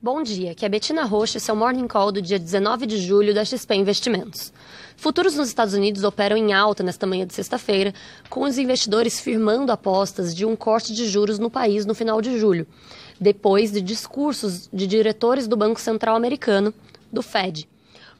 Bom 0.00 0.22
dia, 0.22 0.52
aqui 0.52 0.64
é 0.64 0.68
Betina 0.68 1.02
Rocha, 1.02 1.40
seu 1.40 1.56
Morning 1.56 1.88
Call 1.88 2.12
do 2.12 2.22
dia 2.22 2.38
19 2.38 2.86
de 2.86 2.98
julho 2.98 3.34
da 3.34 3.44
XP 3.44 3.74
Investimentos. 3.74 4.52
Futuros 4.96 5.34
nos 5.34 5.48
Estados 5.48 5.74
Unidos 5.74 6.04
operam 6.04 6.36
em 6.36 6.52
alta 6.52 6.84
nesta 6.84 7.04
manhã 7.04 7.26
de 7.26 7.34
sexta-feira, 7.34 7.92
com 8.30 8.42
os 8.42 8.58
investidores 8.58 9.18
firmando 9.18 9.72
apostas 9.72 10.36
de 10.36 10.46
um 10.46 10.54
corte 10.54 10.94
de 10.94 11.08
juros 11.08 11.40
no 11.40 11.50
país 11.50 11.84
no 11.84 11.96
final 11.96 12.22
de 12.22 12.38
julho, 12.38 12.64
depois 13.20 13.72
de 13.72 13.80
discursos 13.80 14.70
de 14.72 14.86
diretores 14.86 15.48
do 15.48 15.56
Banco 15.56 15.80
Central 15.80 16.14
Americano, 16.14 16.72
do 17.12 17.20
Fed. 17.20 17.68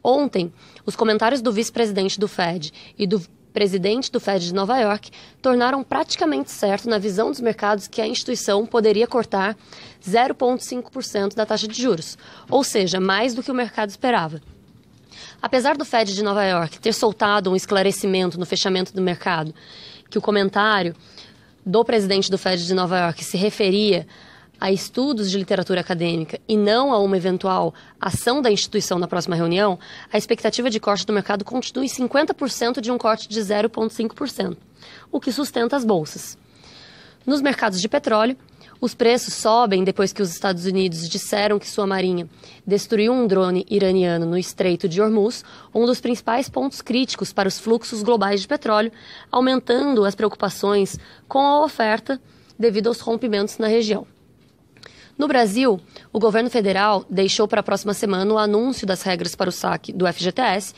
Ontem, 0.03 0.53
os 0.85 0.97
comentários 0.97 1.41
do 1.41 1.53
vice-presidente 1.53 2.19
do 2.19 2.27
Fed 2.27 2.73
e 2.99 3.07
do 3.07 3.23
presidente 3.59 4.13
do 4.13 4.21
Fed 4.21 4.47
de 4.47 4.55
Nova 4.55 4.79
York, 4.79 5.11
tornaram 5.43 5.83
praticamente 5.83 6.49
certo 6.49 6.89
na 6.89 6.97
visão 6.97 7.29
dos 7.29 7.41
mercados 7.41 7.89
que 7.89 8.01
a 8.01 8.07
instituição 8.07 8.65
poderia 8.65 9.05
cortar 9.05 9.57
0,5% 10.01 11.35
da 11.35 11.45
taxa 11.45 11.67
de 11.67 11.83
juros, 11.83 12.17
ou 12.49 12.63
seja, 12.63 13.01
mais 13.01 13.35
do 13.35 13.43
que 13.43 13.51
o 13.51 13.55
mercado 13.55 13.89
esperava. 13.91 14.41
Apesar 15.43 15.77
do 15.77 15.85
Fed 15.85 16.15
de 16.15 16.23
Nova 16.23 16.45
York 16.45 16.79
ter 16.79 16.95
soltado 16.95 17.51
um 17.51 17.57
esclarecimento 17.57 18.39
no 18.39 18.47
fechamento 18.47 18.95
do 18.95 19.03
mercado, 19.03 19.53
que 20.09 20.19
o 20.19 20.23
comentário 20.23 20.95
do 21.67 21.85
presidente 21.85 22.31
do 22.31 22.39
Fed 22.39 22.65
de 22.65 22.75
Nova 22.75 22.97
York 22.97 23.25
se 23.25 23.37
referia 23.37 24.07
a 24.61 24.73
estudos 24.73 25.31
de 25.31 25.39
literatura 25.39 25.81
acadêmica 25.81 26.41
e 26.49 26.57
não 26.57 26.93
a 26.93 26.99
uma 26.99 27.17
eventual 27.17 27.75
ação 28.01 28.43
da 28.43 28.51
instituição 28.51 28.99
na 28.99 29.09
próxima 29.09 29.37
reunião, 29.37 29.79
a 30.13 30.19
expectativa 30.19 30.69
de 30.69 30.81
corte 30.81 31.07
do 31.07 31.13
mercado 31.13 31.45
continua 31.45 31.85
em 31.85 31.89
50% 31.89 32.81
de 32.81 32.91
um 32.91 32.99
corte 32.99 33.29
de 33.29 33.41
0,5%, 33.41 34.57
o 35.13 35.21
que 35.21 35.33
sustenta 35.33 35.77
as 35.77 35.85
bolsas. 35.85 36.37
Nos 37.27 37.41
mercados 37.41 37.81
de 37.81 37.89
petróleo, 37.89 38.37
os 38.81 38.95
preços 38.95 39.35
sobem 39.35 39.83
depois 39.83 40.13
que 40.13 40.23
os 40.23 40.31
Estados 40.31 40.65
Unidos 40.65 41.09
disseram 41.09 41.59
que 41.59 41.69
sua 41.69 41.87
marinha 41.87 42.29
destruiu 42.65 43.13
um 43.13 43.27
drone 43.27 43.67
iraniano 43.69 44.25
no 44.25 44.39
Estreito 44.39 44.89
de 44.89 45.03
Hormuz, 45.03 45.45
um 45.75 45.85
dos 45.85 46.01
principais 46.01 46.49
pontos 46.49 46.81
críticos 46.81 47.33
para 47.33 47.49
os 47.49 47.59
fluxos 47.59 48.03
globais 48.03 48.41
de 48.41 48.49
petróleo, 48.49 48.93
aumentando 49.33 50.05
as 50.05 50.15
preocupações 50.15 50.97
com 51.27 51.41
a 51.41 51.65
oferta 51.65 52.21
devido 52.57 52.87
aos 52.87 53.01
rompimentos 53.01 53.59
na 53.59 53.67
região. 53.67 54.07
No 55.19 55.27
Brasil, 55.27 55.81
o 56.13 56.21
governo 56.21 56.49
federal 56.49 57.05
deixou 57.11 57.49
para 57.49 57.59
a 57.59 57.63
próxima 57.63 57.93
semana 57.93 58.33
o 58.33 58.39
anúncio 58.39 58.87
das 58.87 59.03
regras 59.03 59.35
para 59.35 59.49
o 59.49 59.53
saque 59.53 59.93
do 59.93 60.07
FGTS. 60.07 60.73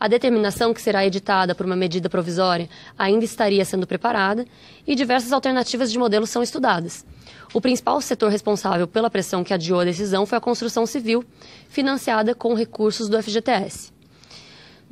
A 0.00 0.08
determinação 0.08 0.74
que 0.74 0.82
será 0.82 1.06
editada 1.06 1.54
por 1.54 1.64
uma 1.64 1.76
medida 1.76 2.10
provisória 2.10 2.68
ainda 2.98 3.24
estaria 3.24 3.64
sendo 3.64 3.86
preparada 3.86 4.44
e 4.84 4.96
diversas 4.96 5.32
alternativas 5.32 5.92
de 5.92 5.98
modelo 6.00 6.26
são 6.26 6.42
estudadas. 6.42 7.06
O 7.52 7.60
principal 7.60 8.00
setor 8.00 8.32
responsável 8.32 8.88
pela 8.88 9.08
pressão 9.08 9.44
que 9.44 9.54
adiou 9.54 9.78
a 9.78 9.84
decisão 9.84 10.26
foi 10.26 10.38
a 10.38 10.40
construção 10.40 10.84
civil, 10.86 11.24
financiada 11.68 12.34
com 12.34 12.52
recursos 12.52 13.08
do 13.08 13.22
FGTS. 13.22 13.93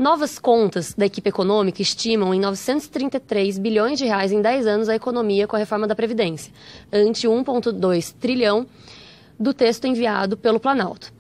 Novas 0.03 0.37
contas 0.37 0.95
da 0.95 1.07
equipe 1.07 1.29
econômica 1.29 1.81
estimam 1.81 2.35
em 2.35 2.41
933 2.41 3.57
bilhões 3.57 4.01
de 4.01 4.05
reais 4.05 4.33
em 4.33 4.43
10 4.43 4.67
anos 4.67 4.89
a 4.89 4.97
economia 4.97 5.47
com 5.47 5.55
a 5.55 5.61
reforma 5.61 5.87
da 5.87 5.95
Previdência, 5.95 6.53
ante 6.93 7.29
1,2 7.29 8.13
trilhão 8.19 8.67
do 9.39 9.55
texto 9.55 9.87
enviado 9.87 10.37
pelo 10.37 10.59
Planalto. 10.59 11.13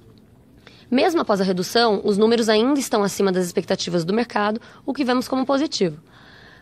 Mesmo 0.90 1.20
após 1.20 1.40
a 1.40 1.44
redução, 1.44 2.00
os 2.02 2.18
números 2.18 2.48
ainda 2.48 2.80
estão 2.80 3.04
acima 3.04 3.30
das 3.30 3.46
expectativas 3.46 4.04
do 4.04 4.12
mercado, 4.12 4.60
o 4.84 4.92
que 4.92 5.04
vemos 5.04 5.28
como 5.28 5.46
positivo. 5.46 6.02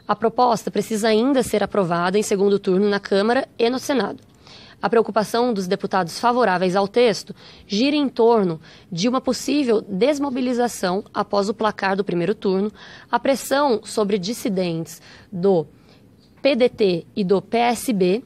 A 0.06 0.14
proposta 0.14 0.70
precisa 0.70 1.08
ainda 1.08 1.42
ser 1.42 1.62
aprovada 1.62 2.18
em 2.18 2.22
segundo 2.22 2.58
turno 2.58 2.86
na 2.86 3.00
Câmara 3.00 3.48
e 3.58 3.70
no 3.70 3.78
Senado. 3.78 4.29
A 4.82 4.88
preocupação 4.88 5.52
dos 5.52 5.66
deputados 5.66 6.18
favoráveis 6.18 6.74
ao 6.74 6.88
texto 6.88 7.34
gira 7.66 7.96
em 7.96 8.08
torno 8.08 8.60
de 8.90 9.08
uma 9.08 9.20
possível 9.20 9.82
desmobilização 9.82 11.04
após 11.12 11.48
o 11.48 11.54
placar 11.54 11.96
do 11.96 12.04
primeiro 12.04 12.34
turno, 12.34 12.72
a 13.10 13.18
pressão 13.18 13.80
sobre 13.84 14.18
dissidentes 14.18 15.02
do 15.30 15.66
PDT 16.40 17.06
e 17.14 17.22
do 17.22 17.42
PSB 17.42 18.24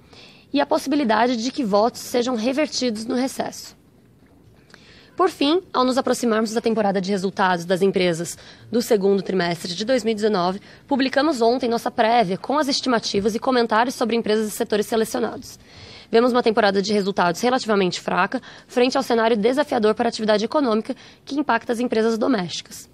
e 0.52 0.60
a 0.60 0.66
possibilidade 0.66 1.36
de 1.36 1.50
que 1.50 1.64
votos 1.64 2.00
sejam 2.00 2.36
revertidos 2.36 3.04
no 3.04 3.16
recesso. 3.16 3.76
Por 5.16 5.30
fim, 5.30 5.62
ao 5.72 5.84
nos 5.84 5.96
aproximarmos 5.96 6.52
da 6.52 6.60
temporada 6.60 7.00
de 7.00 7.10
resultados 7.10 7.64
das 7.64 7.82
empresas 7.82 8.36
do 8.70 8.82
segundo 8.82 9.22
trimestre 9.22 9.72
de 9.72 9.84
2019, 9.84 10.60
publicamos 10.88 11.40
ontem 11.40 11.68
nossa 11.68 11.90
prévia 11.90 12.36
com 12.36 12.58
as 12.58 12.66
estimativas 12.66 13.34
e 13.34 13.38
comentários 13.38 13.94
sobre 13.94 14.16
empresas 14.16 14.48
e 14.48 14.50
setores 14.50 14.86
selecionados. 14.86 15.58
Vemos 16.14 16.30
uma 16.30 16.44
temporada 16.44 16.80
de 16.80 16.92
resultados 16.92 17.40
relativamente 17.40 18.00
fraca, 18.00 18.40
frente 18.68 18.96
ao 18.96 19.02
cenário 19.02 19.36
desafiador 19.36 19.96
para 19.96 20.06
a 20.06 20.10
atividade 20.10 20.44
econômica 20.44 20.94
que 21.24 21.34
impacta 21.34 21.72
as 21.72 21.80
empresas 21.80 22.16
domésticas. 22.16 22.88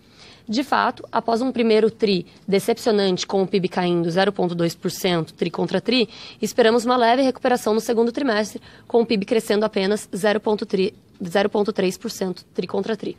De 0.48 0.64
fato, 0.64 1.06
após 1.12 1.42
um 1.42 1.52
primeiro 1.52 1.90
TRI 1.90 2.24
decepcionante 2.48 3.26
com 3.26 3.42
o 3.42 3.46
PIB 3.46 3.68
caindo 3.68 4.08
0,2% 4.08 5.32
TRI 5.32 5.50
contra 5.50 5.82
TRI, 5.82 6.08
esperamos 6.40 6.86
uma 6.86 6.96
leve 6.96 7.20
recuperação 7.20 7.74
no 7.74 7.80
segundo 7.80 8.10
trimestre, 8.10 8.58
com 8.88 9.02
o 9.02 9.06
PIB 9.06 9.26
crescendo 9.26 9.66
apenas 9.66 10.08
0,3% 10.14 12.42
TRI 12.54 12.66
contra 12.66 12.96
TRI. 12.96 13.18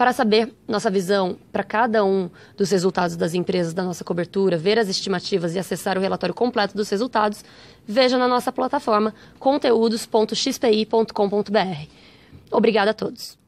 Para 0.00 0.14
saber 0.14 0.54
nossa 0.66 0.88
visão 0.88 1.36
para 1.52 1.62
cada 1.62 2.02
um 2.02 2.30
dos 2.56 2.70
resultados 2.70 3.16
das 3.16 3.34
empresas 3.34 3.74
da 3.74 3.82
nossa 3.82 4.02
cobertura, 4.02 4.56
ver 4.56 4.78
as 4.78 4.88
estimativas 4.88 5.54
e 5.54 5.58
acessar 5.58 5.98
o 5.98 6.00
relatório 6.00 6.34
completo 6.34 6.74
dos 6.74 6.88
resultados, 6.88 7.44
veja 7.86 8.16
na 8.16 8.26
nossa 8.26 8.50
plataforma 8.50 9.14
conteúdos.xpi.com.br. 9.38 11.86
Obrigada 12.50 12.92
a 12.92 12.94
todos. 12.94 13.38